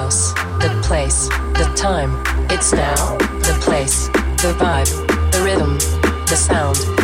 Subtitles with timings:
[0.00, 1.28] house, the place,
[1.60, 2.10] the time.
[2.48, 4.08] It's now, the place,
[4.42, 4.90] the vibe,
[5.32, 5.74] the rhythm,
[6.26, 6.99] the sound.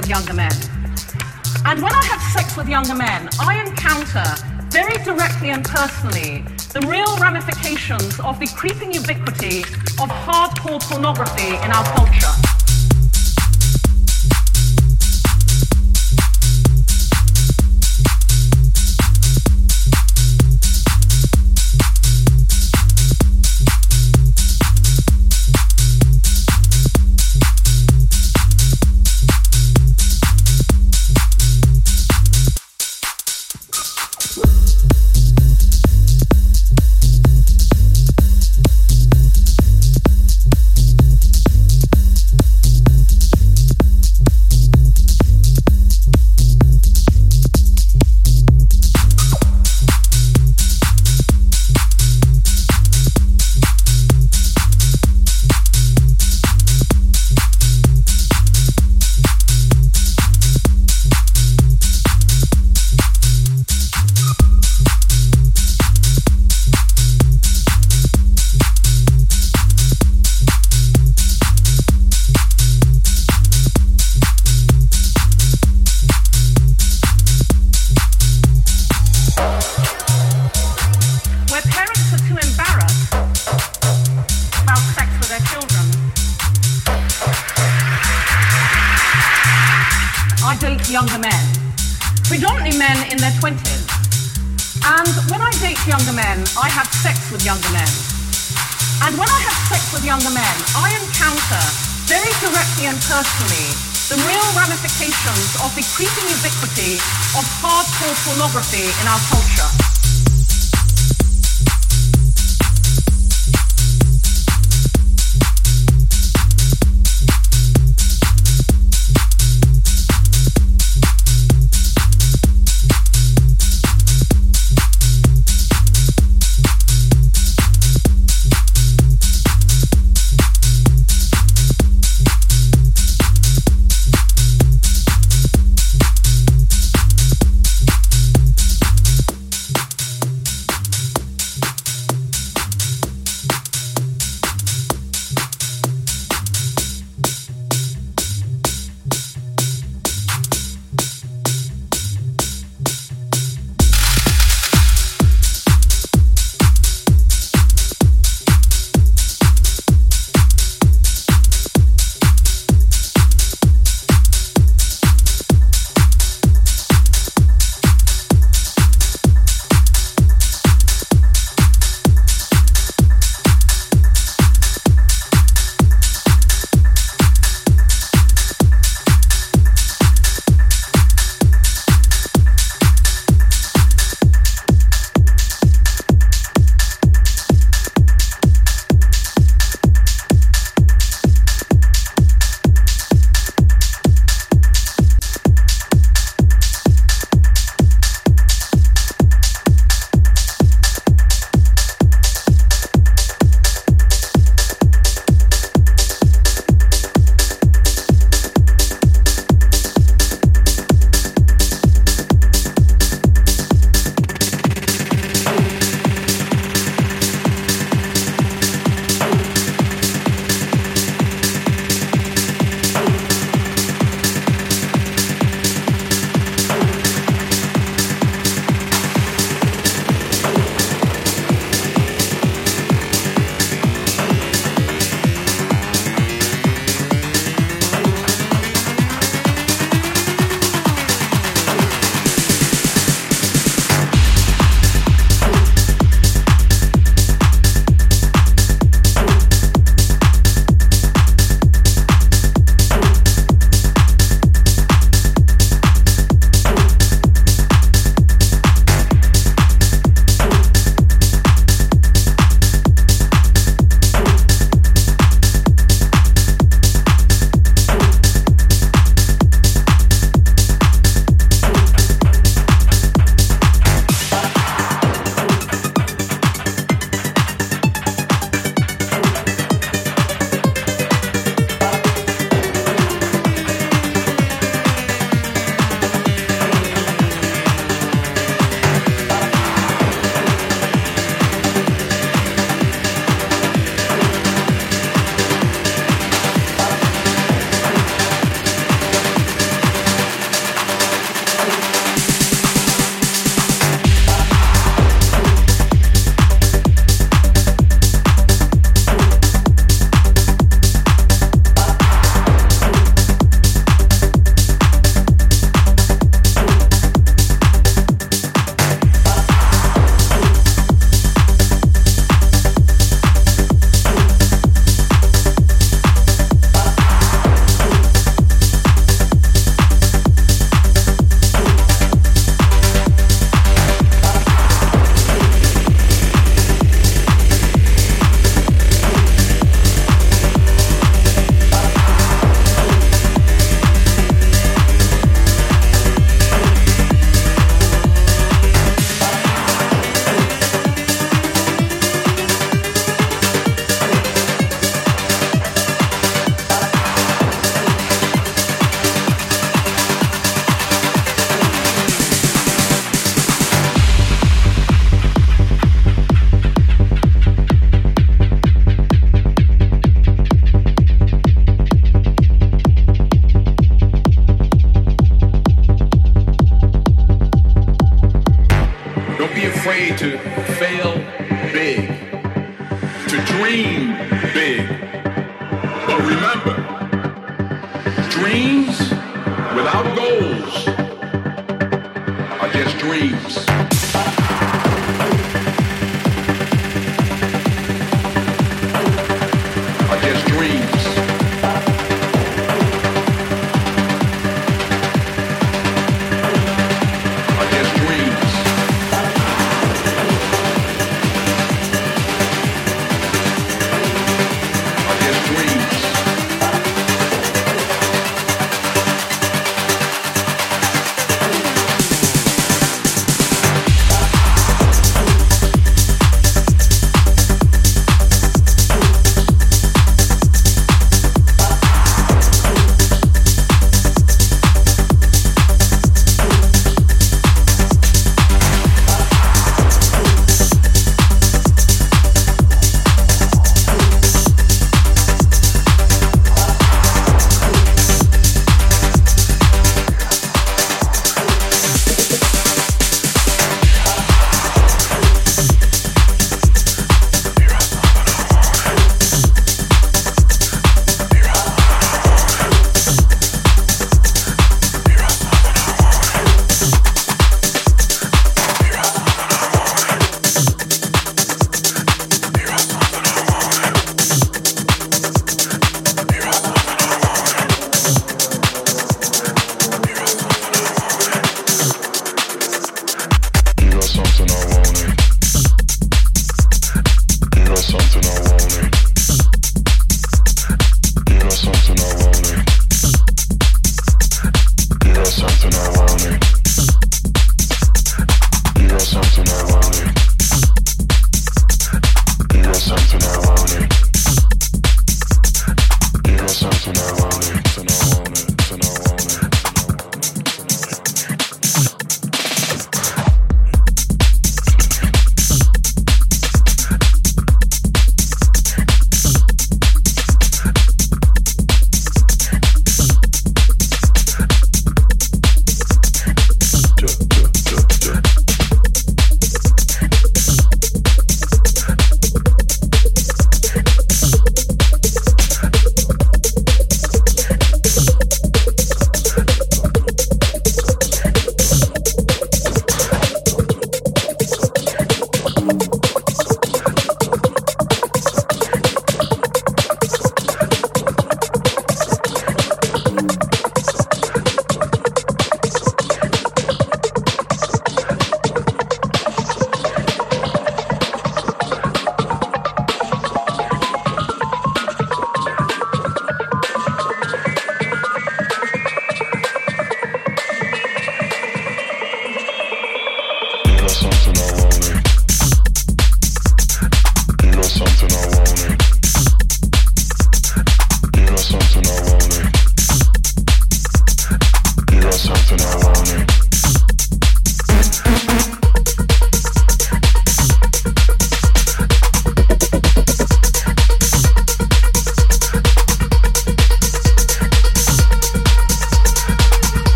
[0.00, 0.52] With younger men.
[1.66, 4.24] And when I have sex with younger men, I encounter
[4.70, 9.60] very directly and personally the real ramifications of the creeping ubiquity
[10.00, 12.29] of hardcore pornography in our culture.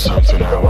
[0.00, 0.69] Something I want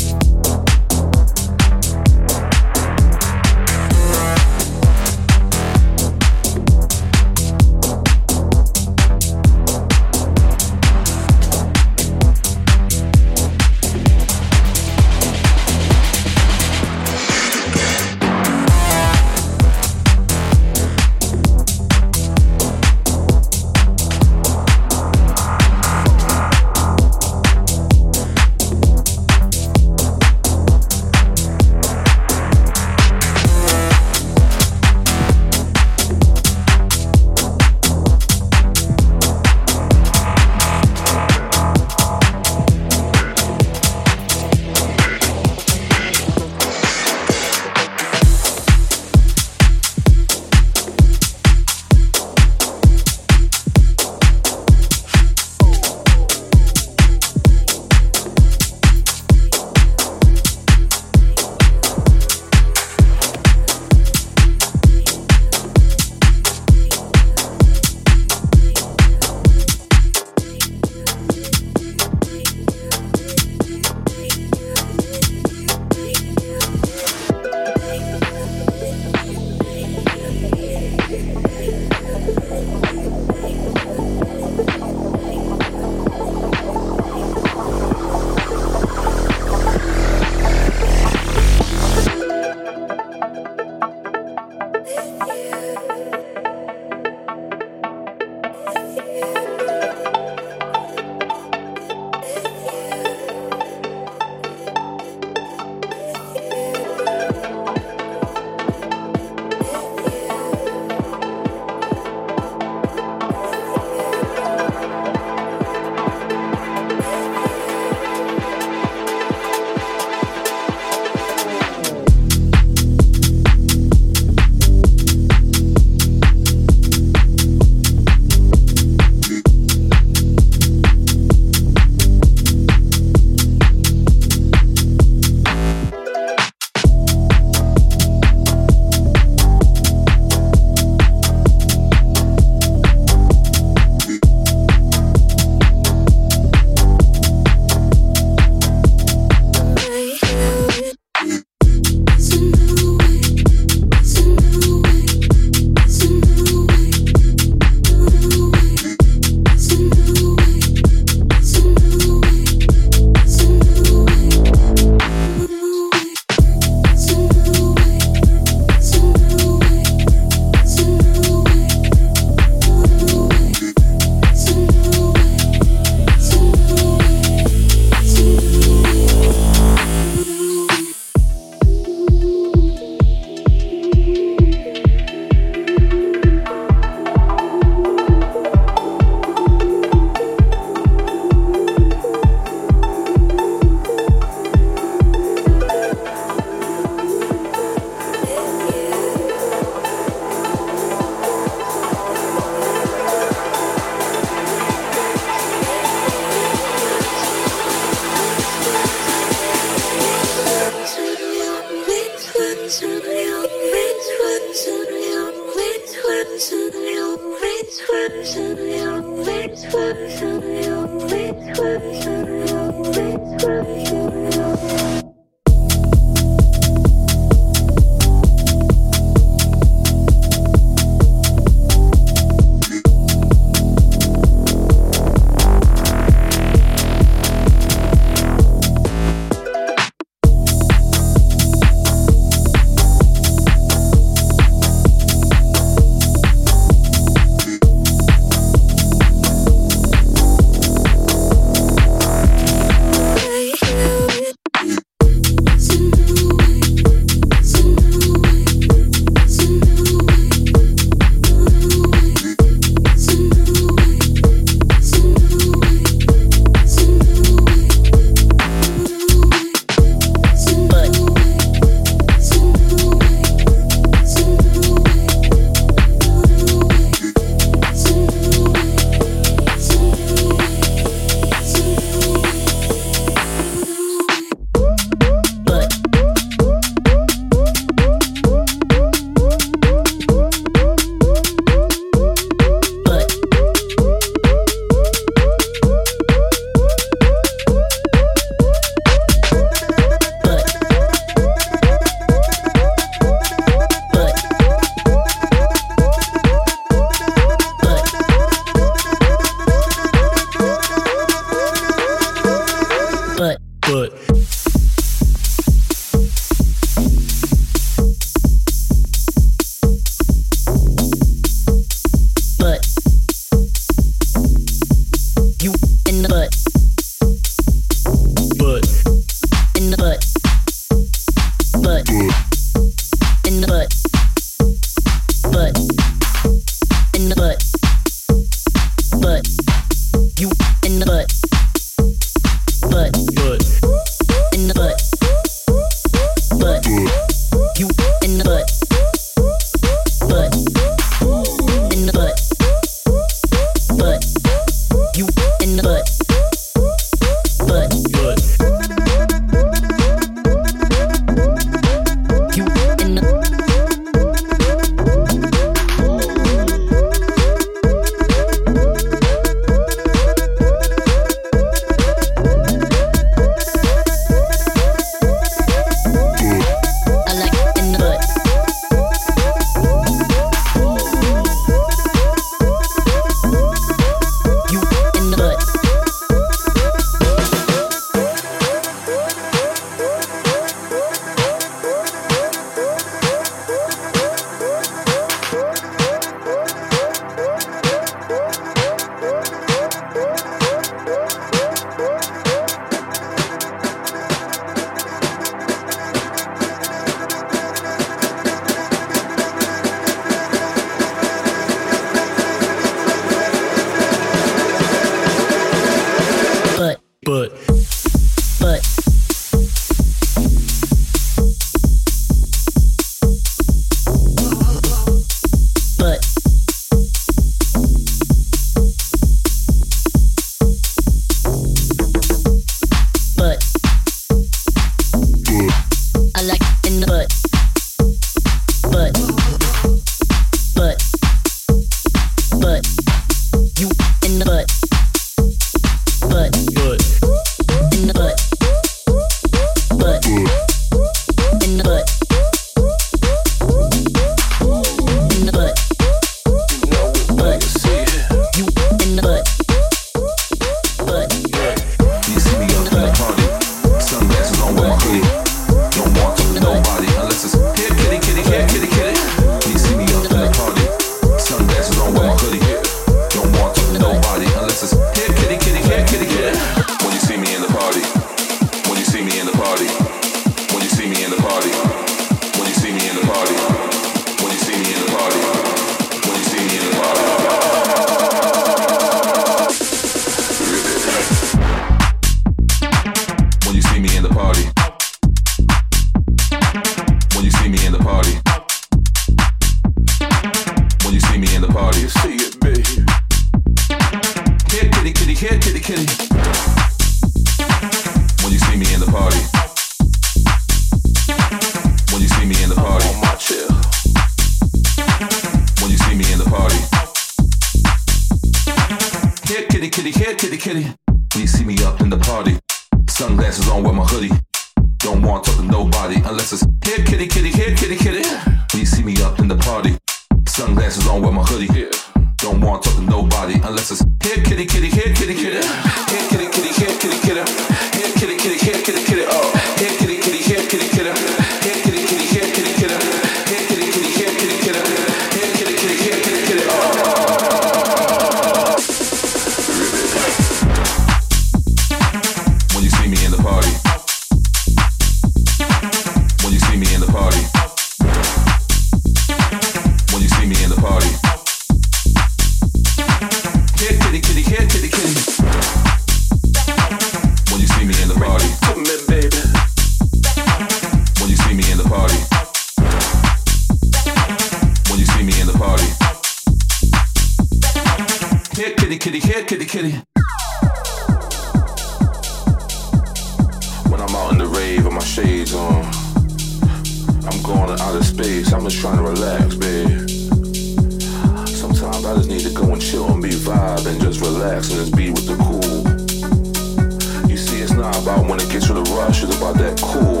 [597.98, 600.00] about when it gets to the rush, it's about that cool.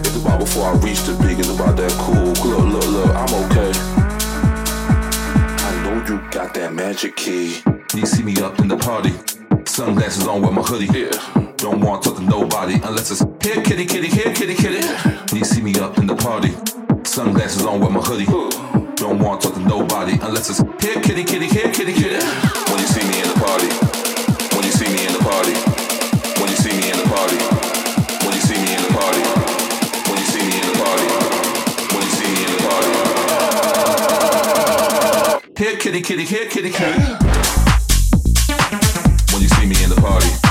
[0.00, 2.32] It's about before I reach the big, it's about that cool.
[2.46, 3.72] Look, look, look, I'm okay.
[5.64, 7.62] I know you got that magic key.
[7.94, 9.12] You see me up in the party.
[9.66, 10.86] Sunglasses on with my hoodie.
[10.86, 11.10] Yeah.
[11.56, 14.86] Don't want to talk to nobody unless it's here, kitty, kitty, here, kitty, kitty.
[14.86, 15.26] Yeah.
[15.32, 16.54] You see me up in the party.
[17.04, 18.30] Sunglasses on with my hoodie.
[18.30, 18.50] Ooh.
[18.96, 22.14] Don't want to talk to nobody unless it's here, kitty, kitty, here, kitty, kitty.
[22.14, 22.70] Yeah.
[22.70, 23.68] When you see me in the party,
[24.54, 25.83] when you see me in the party
[35.84, 36.98] kitty kitty here kitty kitty.
[39.32, 40.43] When you see me in the party.